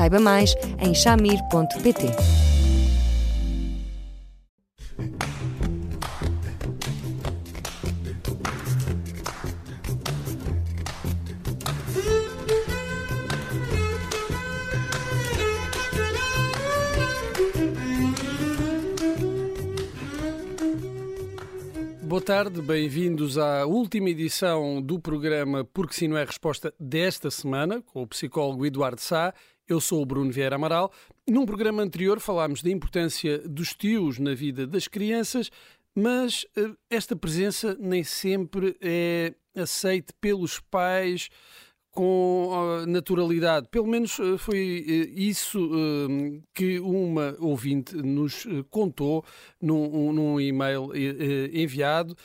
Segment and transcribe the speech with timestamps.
[0.00, 2.06] Saiba mais em chamir.pt.
[22.02, 27.82] Boa tarde, bem-vindos à última edição do programa Porque Se Não é Resposta desta semana,
[27.82, 29.34] com o psicólogo Eduardo Sá.
[29.70, 30.90] Eu sou o Bruno Vieira Amaral.
[31.28, 35.48] Num programa anterior falámos da importância dos tios na vida das crianças,
[35.94, 41.28] mas uh, esta presença nem sempre é aceite pelos pais
[41.92, 43.68] com uh, naturalidade.
[43.70, 45.70] Pelo menos uh, foi isso
[46.52, 49.24] que uma ouvinte nos contou
[49.62, 50.90] num, num e-mail
[51.52, 52.16] enviado.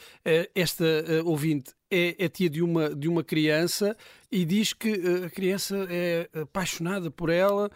[0.56, 0.84] esta
[1.24, 3.96] ouvinte é, é, tia de uma, de uma criança
[4.32, 4.92] e diz que
[5.26, 7.70] a criança é apaixonada por ela,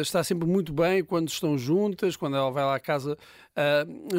[0.00, 3.16] está sempre muito bem quando estão juntas, quando ela vai lá à casa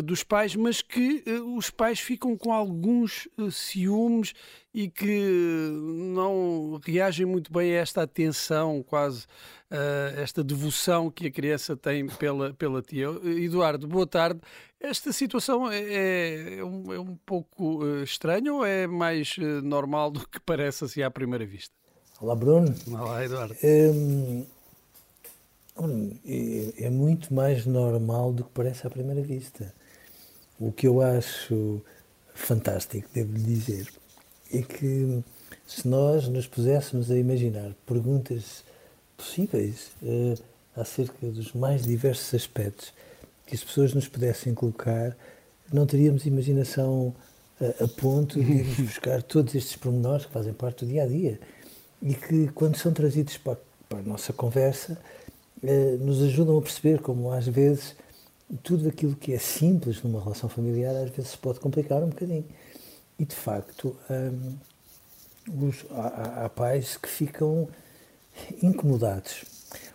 [0.04, 1.24] dos pais, mas que
[1.56, 4.34] os pais ficam com alguns ciúmes
[4.78, 5.72] e que
[6.14, 9.26] não reagem muito bem a esta atenção, quase
[9.72, 13.08] uh, esta devoção que a criança tem pela, pela tia.
[13.24, 14.40] Eduardo, boa tarde.
[14.80, 20.28] Esta situação é, é, é um, é um, pouco estranha ou é mais normal do
[20.28, 21.67] que parece assim à primeira vista?
[22.20, 22.74] Olá, Bruno.
[22.90, 23.56] Olá, Eduardo.
[23.64, 24.44] Hum,
[26.26, 29.72] é, é muito mais normal do que parece à primeira vista.
[30.60, 31.80] O que eu acho
[32.34, 33.88] fantástico, devo dizer,
[34.52, 35.24] é que
[35.68, 38.64] se nós nos puséssemos a imaginar perguntas
[39.16, 40.42] possíveis uh,
[40.76, 42.92] acerca dos mais diversos aspectos
[43.46, 45.16] que as pessoas nos pudessem colocar,
[45.72, 47.14] não teríamos imaginação
[47.62, 51.40] uh, a ponto de buscar todos estes pormenores que fazem parte do dia a dia
[52.02, 53.58] e que, quando são trazidos para,
[53.90, 54.98] para a nossa conversa,
[55.64, 57.96] uh, nos ajudam a perceber como, às vezes,
[58.64, 62.46] tudo aquilo que é simples numa relação familiar, às vezes se pode complicar um bocadinho.
[63.20, 67.68] E, de facto, hum, os, há, há pais que ficam
[68.62, 69.44] incomodados.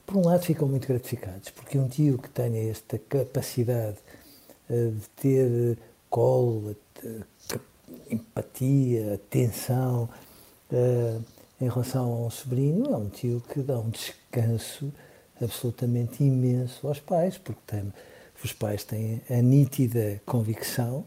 [0.05, 3.99] Por um lado, ficam muito gratificados, porque um tio que tenha esta capacidade
[4.69, 5.79] uh, de ter
[6.11, 6.77] colo,
[8.11, 10.09] empatia, atenção
[10.71, 11.23] uh,
[11.63, 14.93] em relação a um sobrinho, é um tio que dá um descanso
[15.41, 17.93] absolutamente imenso aos pais, porque tem,
[18.43, 21.05] os pais têm a nítida convicção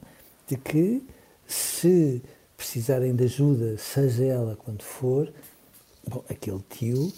[0.48, 1.06] de que
[1.46, 2.22] se
[2.56, 5.32] precisarem de ajuda, seja ela quando for,
[6.08, 7.12] bom, aquele tio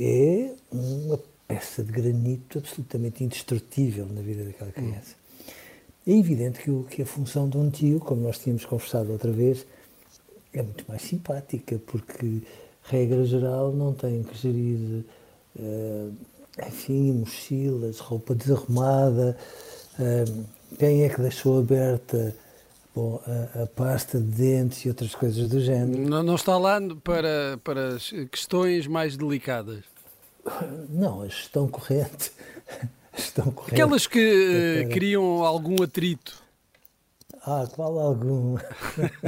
[0.00, 1.18] é uma
[1.48, 4.72] peça de granito absolutamente indestrutível na vida daquela hum.
[4.72, 5.16] criança.
[6.06, 9.32] É evidente que, o, que a função de um tio, como nós tínhamos conversado outra
[9.32, 9.66] vez,
[10.52, 12.42] é muito mais simpática, porque,
[12.84, 15.04] regra geral, não tem que gerir,
[15.56, 16.12] uh,
[16.66, 19.36] enfim, mochilas, roupa desarrumada,
[19.98, 20.44] uh,
[20.78, 22.34] quem é que deixou aberta
[22.94, 26.08] Bom, a, a, pasta de dentes e outras coisas do género.
[26.08, 29.82] Não, não está lá para, para as questões mais delicadas?
[30.88, 32.30] Não, a gestão corrente.
[33.12, 34.92] A gestão corrente Aquelas que para...
[34.92, 36.42] criam algum atrito.
[37.46, 38.56] Ah, qual algum?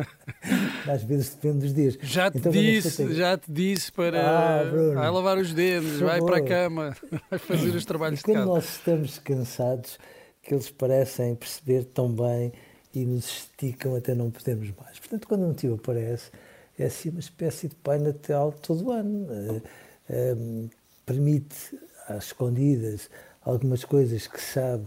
[0.91, 1.99] Às vezes depende dos dias.
[2.01, 6.39] Já te então, disse, já te disse para ah, vai lavar os dentes, vai para
[6.39, 6.97] a cama,
[7.29, 8.39] vai fazer os trabalhos e de casa.
[8.39, 9.99] Quando nós estamos cansados,
[10.43, 12.53] que eles parecem perceber tão bem
[12.95, 14.99] e nos esticam até não podemos mais.
[14.99, 16.31] Portanto, quando um tio aparece,
[16.79, 19.27] é assim uma espécie de Pai Natal todo ano.
[19.31, 19.63] Uh,
[20.09, 20.71] uh,
[21.05, 21.79] permite,
[22.09, 23.11] às escondidas,
[23.43, 24.87] algumas coisas que sabe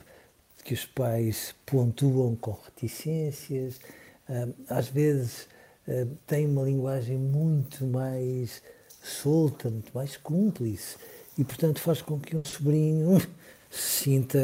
[0.70, 3.78] que os pais pontuam com reticências,
[4.30, 5.48] uh, às vezes
[6.28, 8.62] tem uma linguagem muito mais
[9.02, 10.96] solta, muito mais cúmplice
[11.36, 13.20] e, portanto, faz com que um sobrinho
[13.72, 14.40] se sinta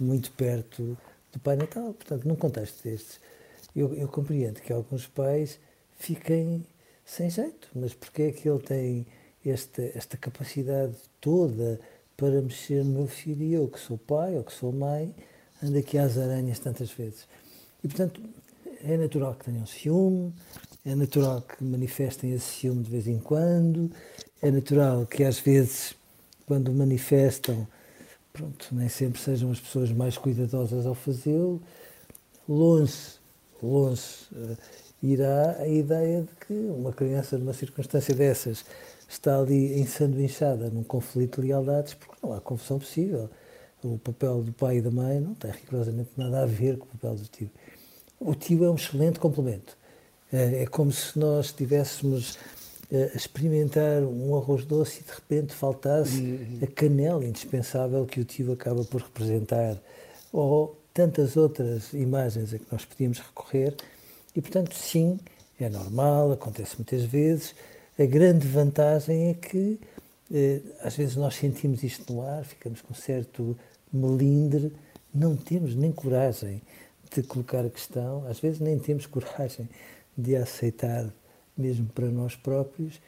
[0.00, 0.96] muito perto
[1.30, 1.92] do Pai Natal.
[1.92, 3.20] Portanto, num contexto destes,
[3.74, 5.58] eu, eu compreendo que alguns pais
[5.98, 6.64] fiquem
[7.04, 9.06] sem jeito, mas porque é que ele tem
[9.44, 11.78] esta, esta capacidade toda
[12.16, 15.14] para mexer no meu filho e eu, que sou pai ou que sou mãe,
[15.62, 17.26] ando aqui às aranhas tantas vezes.
[17.84, 18.20] E, portanto,
[18.82, 20.32] é natural que tenham ciúme,
[20.84, 23.90] é natural que manifestem esse ciúme de vez em quando,
[24.40, 25.94] é natural que às vezes,
[26.46, 27.66] quando manifestam,
[28.32, 31.60] pronto, nem sempre sejam as pessoas mais cuidadosas ao fazê-lo.
[32.48, 33.18] Longe,
[33.62, 34.02] longe
[34.32, 34.56] uh,
[35.02, 38.64] irá a ideia de que uma criança numa circunstância dessas
[39.08, 43.30] está ali ensanduinchada num conflito de lealdades porque não há confusão possível.
[43.82, 46.88] O papel do pai e da mãe não tem rigorosamente nada a ver com o
[46.88, 47.50] papel do tio.
[48.18, 49.76] O tio é um excelente complemento.
[50.32, 52.38] É, é como se nós estivéssemos
[52.92, 56.58] a experimentar um arroz doce e de repente faltasse uhum.
[56.62, 59.76] a canela indispensável que o tio acaba por representar.
[60.32, 63.74] Ou tantas outras imagens a que nós podíamos recorrer.
[64.34, 65.18] E, portanto, sim,
[65.60, 67.54] é normal, acontece muitas vezes.
[67.98, 69.80] A grande vantagem é que
[70.32, 73.56] eh, às vezes nós sentimos isto no ar, ficamos com certo
[73.90, 74.70] melindre,
[75.14, 76.60] não temos nem coragem
[77.10, 79.68] de colocar a questão, às vezes nem temos coragem
[80.16, 81.10] de aceitar
[81.56, 83.00] mesmo para nós próprios.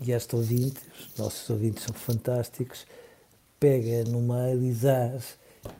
[0.00, 2.84] E esta ouvinte, os nossos ouvintes são fantásticos,
[3.60, 4.76] pega no mail e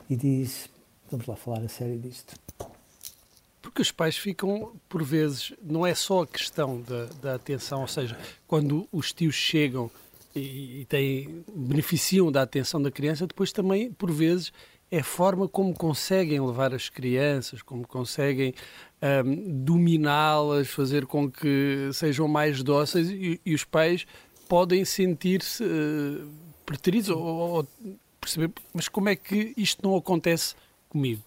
[0.09, 0.69] e diz:
[1.11, 2.39] Vamos lá falar a sério disto.
[3.75, 7.89] Porque os pais ficam, por vezes, não é só a questão da, da atenção, ou
[7.89, 8.17] seja,
[8.47, 9.91] quando os tios chegam
[10.33, 14.53] e, têm, beneficiam da atenção da criança, depois também, por vezes,
[14.89, 18.53] é a forma como conseguem levar as crianças, como conseguem
[19.25, 24.07] um, dominá-las, fazer com que sejam mais dóceis e, e os pais
[24.47, 26.31] podem sentir-se uh,
[26.65, 27.67] preteridos ou, ou,
[28.21, 30.55] perceber, mas como é que isto não acontece
[30.87, 31.21] comigo?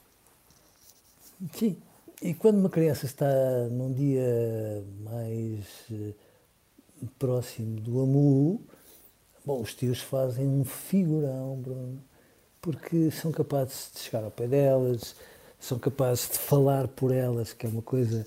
[1.52, 1.76] Sim,
[2.22, 3.26] e quando uma criança está
[3.70, 6.14] num dia mais uh,
[7.18, 8.60] próximo do amor,
[9.44, 12.08] bom, os tios fazem um figurão, Bruno
[12.60, 15.14] porque são capazes de chegar ao pé delas,
[15.58, 18.26] são capazes de falar por elas, que é uma coisa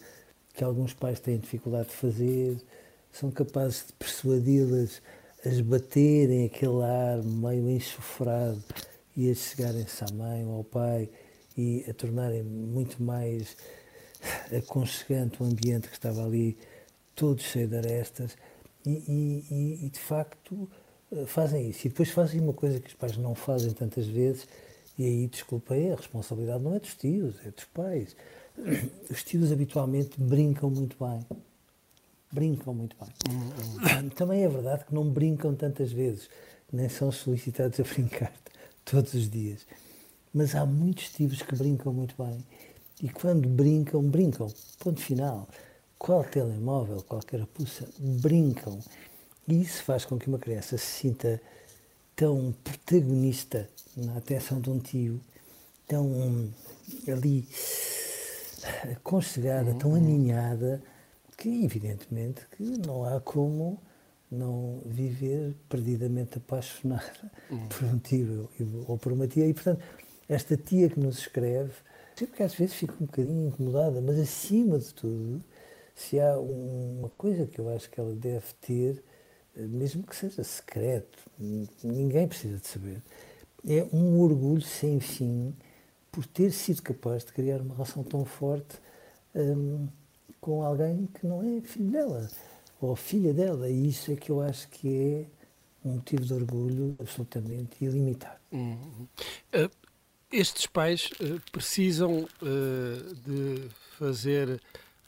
[0.53, 2.57] que alguns pais têm dificuldade de fazer,
[3.11, 5.01] são capazes de persuadi-las
[5.45, 8.63] a esbaterem aquele ar meio enxofrado
[9.15, 11.09] e a chegarem-se à mãe ou ao pai
[11.57, 13.55] e a tornarem muito mais
[14.57, 16.57] aconchegante o ambiente que estava ali,
[17.15, 18.37] todo cheio de arestas.
[18.85, 18.91] E,
[19.49, 20.69] e, e de facto,
[21.11, 21.87] eh, fazem isso.
[21.87, 24.47] E depois fazem uma coisa que os pais não fazem tantas vezes,
[24.97, 28.15] e aí, desculpem, a responsabilidade não é dos tios, é dos pais.
[29.09, 31.25] Os tios habitualmente brincam muito bem.
[32.31, 33.09] Brincam muito bem.
[33.29, 34.09] Uhum.
[34.09, 36.29] Também é verdade que não brincam tantas vezes,
[36.71, 38.33] nem são solicitados a brincar
[38.83, 39.65] todos os dias.
[40.33, 42.45] Mas há muitos tios que brincam muito bem.
[43.01, 44.47] E quando brincam, brincam.
[44.79, 45.47] Ponto final.
[45.97, 48.79] Qual telemóvel, qualquer apuça, brincam.
[49.47, 51.41] E isso faz com que uma criança se sinta
[52.15, 55.19] tão protagonista na atenção de um tio,
[55.87, 56.51] tão
[57.07, 57.47] ali
[58.91, 59.97] aconchegada, tão uhum.
[59.97, 60.81] aninhada,
[61.37, 63.79] que evidentemente que não há como
[64.31, 67.67] não viver perdidamente apaixonada uhum.
[67.67, 68.49] por um tio
[68.87, 69.47] ou por uma tia.
[69.47, 69.83] E, portanto,
[70.29, 71.73] esta tia que nos escreve,
[72.27, 75.43] porque às vezes fico um bocadinho incomodada, mas acima de tudo,
[75.95, 79.03] se há uma coisa que eu acho que ela deve ter,
[79.55, 81.19] mesmo que seja secreto,
[81.83, 83.01] ninguém precisa de saber,
[83.67, 85.53] é um orgulho sem fim
[86.11, 88.77] por ter sido capaz de criar uma relação tão forte
[89.33, 89.87] um,
[90.39, 92.29] com alguém que não é filho dela
[92.81, 93.69] ou filha dela.
[93.69, 98.39] E isso é que eu acho que é um motivo de orgulho absolutamente ilimitado.
[98.51, 99.07] Uhum.
[99.53, 99.69] Uh,
[100.31, 104.61] estes pais uh, precisam uh, de fazer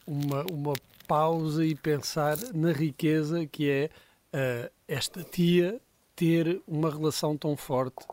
[0.05, 0.73] uma, uma
[1.07, 3.89] pausa e pensar na riqueza que é
[4.33, 5.79] uh, esta tia
[6.15, 8.05] ter uma relação tão forte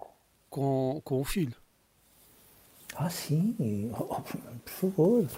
[0.49, 1.55] com, com o filho.
[2.97, 5.29] Ah, sim, oh, oh por favor,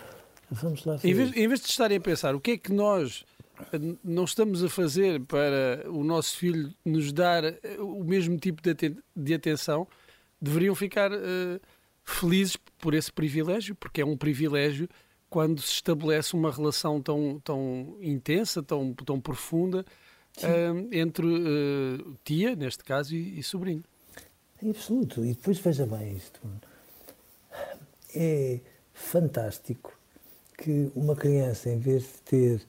[0.50, 0.98] vamos lá.
[1.02, 3.24] Em vez, em vez de estarem a pensar o que é que nós
[4.02, 7.44] não estamos a fazer para o nosso filho nos dar
[7.78, 8.62] o mesmo tipo
[9.14, 9.86] de atenção,
[10.42, 11.60] deveriam ficar uh,
[12.04, 14.88] felizes por esse privilégio, porque é um privilégio
[15.30, 19.86] quando se estabelece uma relação tão, tão intensa, tão, tão profunda
[20.38, 23.84] uh, entre uh, tia, neste caso, e, e sobrinho.
[24.62, 25.24] É absoluto.
[25.24, 26.40] E depois veja bem isto.
[28.14, 28.60] É
[28.92, 29.96] fantástico
[30.58, 32.62] que uma criança, em vez de ter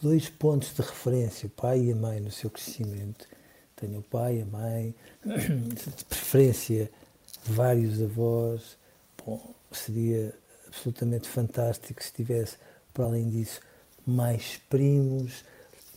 [0.00, 3.28] dois pontos de referência, o pai e a mãe, no seu crescimento,
[3.76, 4.94] tenha o pai, a mãe,
[5.24, 6.90] de preferência
[7.48, 8.76] vários avós,
[9.24, 10.34] bom, seria
[10.66, 12.56] absolutamente fantástico se tivesse,
[12.92, 13.60] para além disso,
[14.06, 15.44] mais primos,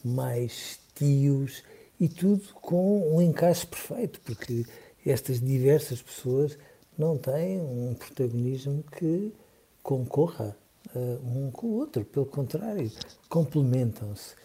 [0.03, 1.63] mais tios
[1.99, 4.65] e tudo com um encaixe perfeito, porque
[5.05, 6.57] estas diversas pessoas
[6.97, 9.33] não têm um protagonismo que
[9.81, 10.55] concorra
[10.95, 12.91] uh, um com o outro, pelo contrário,
[13.29, 14.35] complementam-se.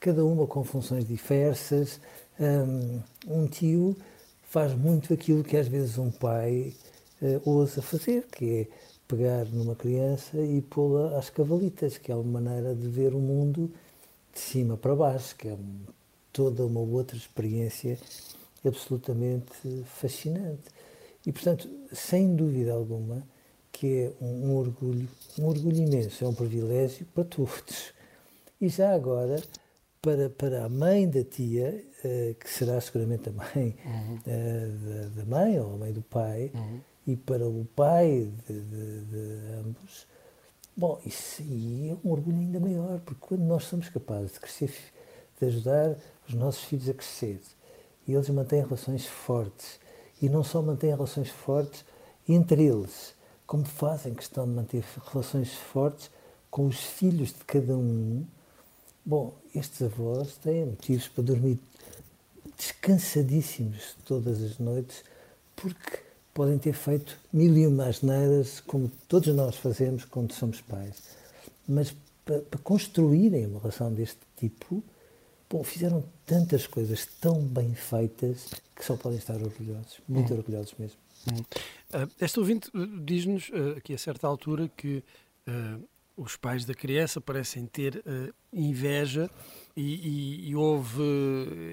[0.00, 2.00] Cada uma com funções diversas.
[2.38, 3.96] Um, um tio
[4.48, 6.74] faz muito aquilo que às vezes um pai
[7.22, 8.66] uh, ousa fazer, que é
[9.06, 13.70] pegar numa criança e pô-la às cavalitas, que é uma maneira de ver o mundo
[14.32, 15.56] de cima para baixo, que é
[16.32, 17.98] toda uma outra experiência
[18.64, 20.70] absolutamente fascinante.
[21.26, 23.22] E, portanto, sem dúvida alguma,
[23.70, 27.92] que é um, um, orgulho, um orgulho imenso, é um privilégio para todos.
[28.60, 29.42] E já agora,
[30.00, 34.14] para, para a mãe da tia, uh, que será seguramente a mãe uhum.
[34.14, 36.80] uh, da, da, mãe ou a mãe do pai, uhum.
[37.06, 40.06] e para o pai de, de, de, ambos,
[40.76, 44.74] bom, isso aí é um orgulho ainda maior, porque quando nós somos capazes de crescer,
[45.40, 45.96] de ajudar
[46.28, 47.40] os nossos filhos a crescer,
[48.06, 49.80] e eles mantêm relações fortes,
[50.20, 51.84] e não só mantêm relações fortes
[52.28, 53.14] entre eles,
[53.46, 56.10] como fazem questão de manter relações fortes
[56.50, 58.26] com os filhos de cada um,
[59.08, 61.58] bom, estes avós têm motivos para dormir
[62.58, 65.02] descansadíssimos todas as noites,
[65.56, 66.00] porque
[66.34, 70.96] podem ter feito mil e uma asneiras, como todos nós fazemos quando somos pais.
[71.66, 74.84] Mas para, para construírem uma relação deste tipo,
[75.48, 80.36] bom, fizeram tantas coisas tão bem feitas que só podem estar orgulhosos, muito hum.
[80.36, 80.98] orgulhosos mesmo.
[81.32, 81.38] Hum.
[81.94, 85.02] Uh, este ouvinte uh, diz-nos uh, aqui a certa altura que
[85.48, 85.82] uh,
[86.18, 88.02] os pais da criança parecem ter
[88.52, 89.30] inveja
[89.76, 91.00] e, e, e, houve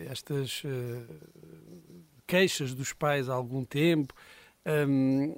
[0.08, 0.62] estas
[2.28, 4.14] queixas dos pais há algum tempo
[4.88, 5.34] um,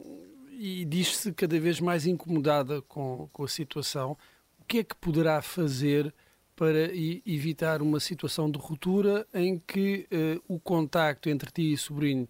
[0.52, 4.18] e diz-se cada vez mais incomodada com, com a situação.
[4.60, 6.14] O que é que poderá fazer
[6.56, 6.92] para
[7.26, 10.08] evitar uma situação de ruptura em que
[10.48, 12.28] o contacto entre ti e sobrinho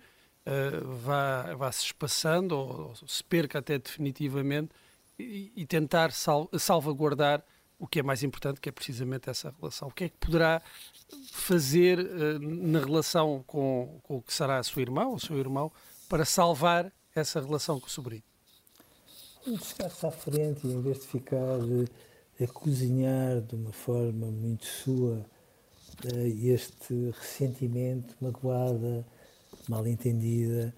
[0.48, 4.70] uh, vá, vá se espaçando ou, ou, se perca até definitivamente
[5.20, 7.44] e, tentar sal, salvaguardar
[7.80, 9.88] o que é mais importante, que é precisamente essa relação.
[9.88, 10.62] O que é que poderá
[11.32, 15.72] fazer uh, na relação com, com o que será a sua irmã ou seu irmão
[16.10, 18.24] para salvar essa relação com o sobrinho?
[19.64, 21.86] Chegar-se à frente e em vez de ficar uh,
[22.42, 25.26] a cozinhar de uma forma muito sua
[26.06, 29.06] uh, este ressentimento, magoada,
[29.70, 30.74] mal entendida,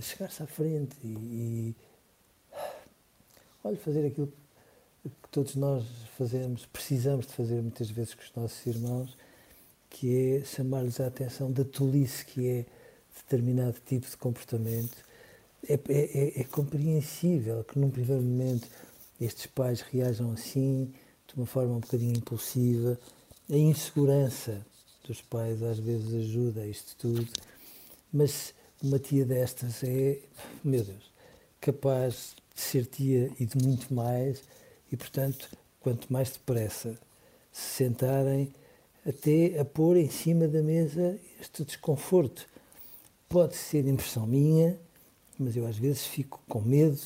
[0.00, 1.74] chegar-se à frente e
[3.68, 4.32] olha, fazer aquilo
[5.02, 5.84] que todos nós
[6.16, 9.16] fazemos, precisamos de fazer muitas vezes com os nossos irmãos,
[9.90, 12.66] que é chamar-lhes a atenção da tolice que é
[13.16, 14.96] determinado tipo de comportamento.
[15.68, 18.68] É, é, é, é compreensível que num primeiro momento
[19.20, 20.92] estes pais reajam assim,
[21.26, 22.98] de uma forma um bocadinho impulsiva.
[23.50, 24.64] A insegurança
[25.06, 27.26] dos pais às vezes ajuda a isto tudo
[28.12, 30.20] mas uma tia destas é,
[30.64, 31.10] meu Deus,
[31.60, 34.42] capaz de ser tia e de muito mais,
[34.90, 35.48] e portanto,
[35.78, 36.98] quanto mais depressa
[37.52, 38.52] se sentarem,
[39.06, 42.48] até a pôr em cima da mesa este desconforto.
[43.28, 44.76] Pode ser impressão minha,
[45.38, 47.00] mas eu às vezes fico com medo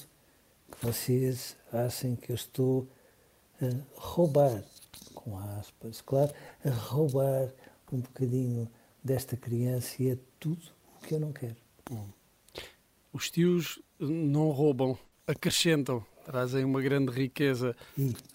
[0.71, 2.89] que vocês achem que eu estou
[3.61, 4.65] a roubar,
[5.13, 6.33] com aspas, claro,
[6.65, 7.53] a roubar
[7.93, 8.67] um bocadinho
[9.05, 10.63] desta criança e é tudo
[11.07, 11.57] que eu não quero.
[11.91, 12.09] Hum.
[13.13, 17.75] Os tios não roubam, acrescentam, trazem uma grande riqueza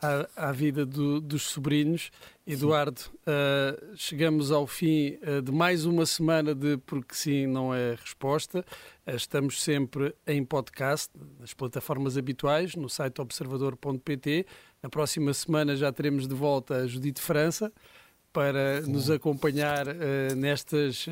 [0.01, 2.11] à, à, vida do, dos sobrinhos.
[2.45, 7.95] Eduardo, uh, chegamos ao fim uh, de mais uma semana de Porque Sim Não É
[7.95, 8.65] Resposta.
[9.05, 14.45] Uh, estamos sempre em podcast, nas plataformas habituais, no site observador.pt.
[14.81, 17.71] Na próxima semana já teremos de volta a Judite França
[18.37, 21.11] para nos acompanhar uh, nestas uh,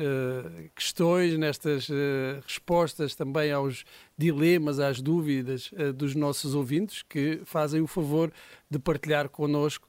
[0.76, 3.84] questões, nestas uh, respostas também aos
[4.16, 8.30] dilemas, às dúvidas dos nossos ouvintes que fazem o favor
[8.70, 9.88] de partilhar connosco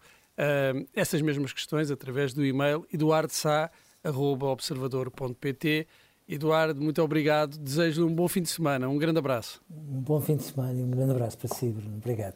[0.94, 5.88] essas mesmas questões através do e-mail eduardosá.observador.pt
[6.27, 7.58] Eduardo, muito obrigado.
[7.58, 8.89] Desejo-lhe um bom fim de semana.
[8.89, 9.62] Um grande abraço.
[9.72, 11.96] Um bom fim de semana e um grande abraço para si, Bruno.
[11.98, 12.36] Obrigado.